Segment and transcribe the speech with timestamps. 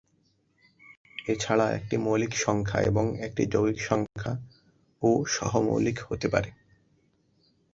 [1.27, 4.33] এছাড়া একটি মৌলিক সংখ্যা এবং একটি যৌগিক সংখ্যা
[5.01, 6.49] ও সহ-মৌলিক হতে পারে।